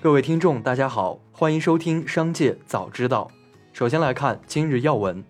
[0.00, 3.28] 各位听众，大家好，欢迎收听《商界早知道》。
[3.76, 5.24] 首先来看今日要闻。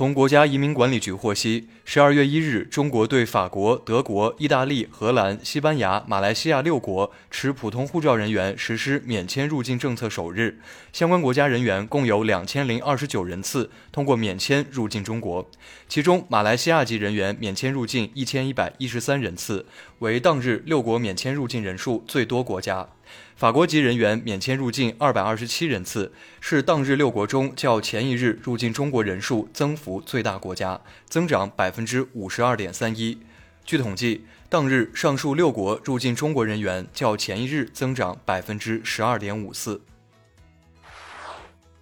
[0.00, 10.58] 从国家移民管理局获悉，十二月一日，中国对法国、德国、意大利、荷兰、西班牙、马来西亚六国持普通护照人员实施免签入境政策首日，
[10.90, 15.46] 相关国家人员共有两千零二十九人次通过免签入境中国，
[15.86, 19.66] 其中马来西亚籍人员免签入境一千一百一十三人次，
[19.98, 22.88] 为当日六国免签入境人数最多国家。
[23.36, 33.18] 法国籍人员免签入境二百二十七人次，是当日六国中较前一日入境中国人数增幅最大国家，增长百分之五十二点三一。
[33.64, 39.80] 据统计，当日上述六国入境中国人员较前一日增长百分之十二点五四。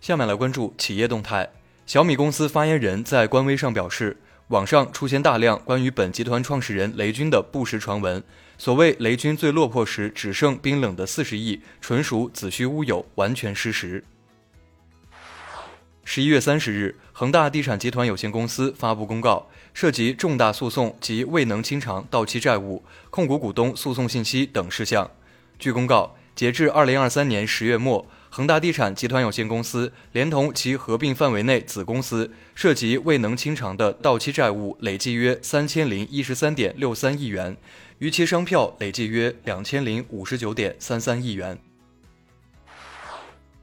[0.00, 1.50] 下面来关注企业动态。
[1.86, 4.16] 小米公司发言人在官微上表示，
[4.48, 8.22] 网上出现大量关于本集团创始人雷军的不实传闻。
[8.56, 14.04] 所谓雷军最落魄时只剩冰冷的四十亿，纯属子虚乌有，完全失实。
[16.04, 25.10] 十一月三十日，恒大地产集团有限公司发布公告，涉及重大诉讼及未能清偿到期债务、控股股东诉讼信息等事项。
[25.58, 28.06] 据公告，截至二零二三年十月末，
[28.36, 37.56] 恒大地产集团有限公司连同其合并范围内子公司涉及未能清偿的到期债务累计约三千零一十三点六三亿元。
[37.98, 41.58] 逾期商票累计约两千零五十九点三三亿元。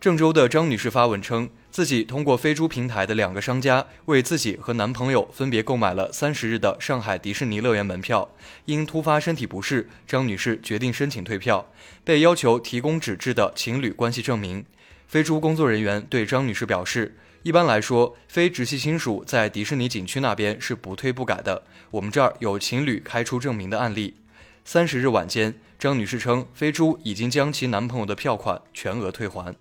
[0.01, 8.29] 郑州的张女士发文称，自己通过飞猪平台的两个商家为自己和男朋友分别购买了三十日的上海迪士尼乐园门票。
[8.65, 11.67] 因突发身体不适，张女士决定申请退票，
[12.03, 14.63] 被要求提供纸质的情侣关系证明。
[15.07, 17.17] 飞猪工作人员对张女士表示。
[17.41, 21.63] 一般来说，非直系亲属在迪士尼景区那边是不退不改的。
[21.89, 24.13] 我们这儿有情侣开出证明的案例。
[24.63, 29.55] 三十日晚间，张女士称，飞猪已经将其男朋友的票款全额退还。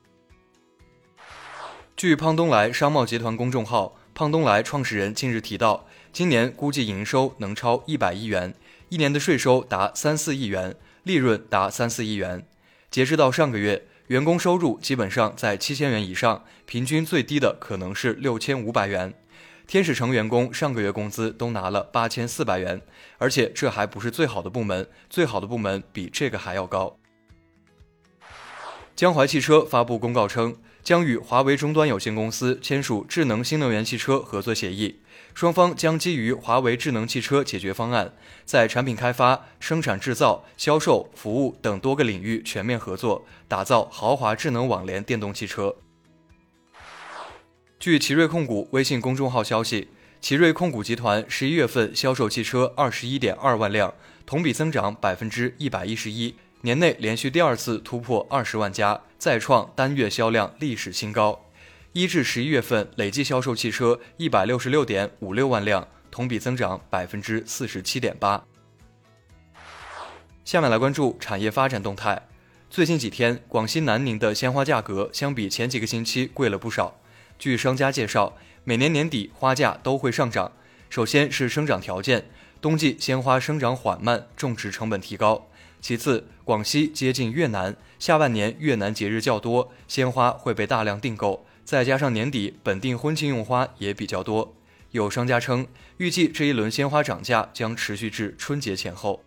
[2.03, 8.57] 据胖东来商贸集团公众号，胖东来创始人近日提到，今年估计营收能超一百亿元，
[8.89, 10.75] 一年的税收达三四亿元，
[11.05, 12.45] 利润达三四亿元。
[12.91, 13.87] 截至到上个月。
[14.09, 19.15] 员工收入基本上在七千元以上，平均最低的可能是六千五百元。
[19.69, 22.83] 天使城员工上个月工资都拿了八千四百元，
[23.19, 26.99] 而且这还不是最好的部门，最好的部门比这个还要高。
[28.97, 35.00] 江淮汽车发布公告称，将与华为终端有限公司签署智能新能源汽车合作协议。
[35.34, 38.12] 双方将基于华为智能汽车解决方案，
[38.44, 45.76] 在产品开发、生产制造、销售、服务等多个领域全面合作，打造豪华智能网联电动汽车。
[47.81, 49.88] 据奇瑞控股微信公众号消息，
[50.21, 53.94] 奇瑞控股集团十一月份销售汽车二十一点二万辆，
[54.26, 61.45] 同比增长百分之一百一十一，年内连续第二次突破二十万家，再创单月销量历史新高。
[61.93, 68.45] 一至十一月份累计销售汽车一百六十六点五六万辆，同比增长百分之四十七点八。
[70.45, 72.28] 下面来关注产业发展动态。
[72.71, 76.97] 最近几天，广西南宁的鲜花价格相比前几个星期贵了不少。
[77.41, 80.53] 据商家介绍，每年年底花价都会上涨。
[80.89, 82.31] 首先是生长条件，
[82.61, 85.49] 冬季鲜花生长缓慢，种植成本提高。
[85.82, 91.44] 其次，广西接近越南，下半年越南节日较多，鲜花会被大量订购。
[91.65, 94.54] 再加上年底本地婚庆用花也比较多，
[94.92, 95.66] 有商家称，
[95.97, 99.25] 预计这一轮鲜花涨价将持续至春节前后。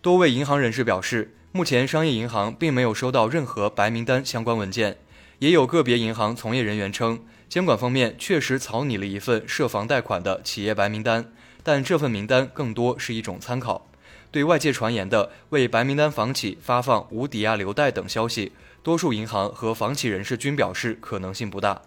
[0.00, 4.98] 多位银行人士表示，目前商业银行并没有收到任何白名单相关文件，
[5.40, 11.32] 也有个别银行从业人员称，监管方面确实草拟了一份涉房贷款的企业白名单，
[11.64, 13.88] 但这份名单更多是一种参考。
[14.32, 18.52] 对外界传言的为白名单房企发放无抵押留贷等消息。
[18.82, 21.82] 多数银行和房企人士均表示可能性不大。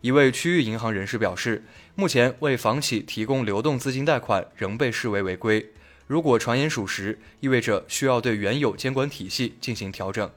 [0.00, 1.64] 一位区域银行人士表示，
[1.96, 5.72] 目前为房企提供流动资金贷款仍被视为违规。
[6.06, 10.30] 如果传言属实，意味着需要对原有监管体系进行调整。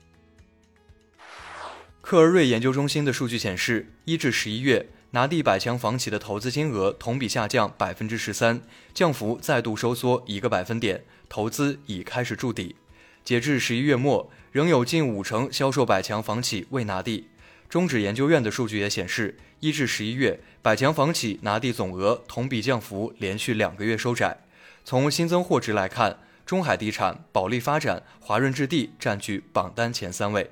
[2.02, 8.62] 克而瑞研究中心的数据显示，一至十一月，拿地百强房企的投资金额同比下降百分之十三，
[8.94, 12.76] 降幅再度收缩一个百分点，投资已开始筑底。
[13.24, 14.30] 截至十一月末。
[14.52, 17.30] 仍有近五成销售百强房企未拿地。
[17.70, 24.42] 中指研究院的数据也显示，一至十一月，百强房企拿地总额同比降幅连续两个月收窄。
[24.84, 30.52] 从新增货值来看，中海地产、保利发展、华润置地占据榜单前三位。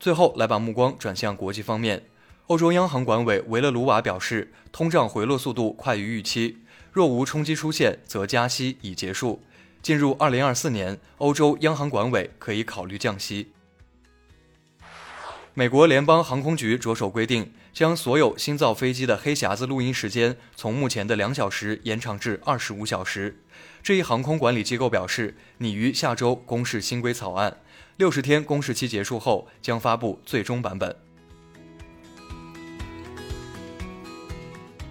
[0.00, 2.04] 最后来把目光转向国际方面，
[2.48, 6.58] 欧洲央行管委维勒鲁瓦表示，通胀回落速度快于预期。
[6.90, 9.42] 若无冲击出现，则加息已结束。
[9.80, 13.52] 进入二零二四年，欧洲央行管委可以考虑降息。
[15.54, 23.42] 美国联邦航空局着手规定，将所有新造飞机的黑匣子录音时间从目前的两小时延长至二十五小时。
[23.82, 27.58] 这一航空管理机构表示，拟于下周公示新规草案，
[27.96, 30.96] 六十天公示期结束后将发布最终版本。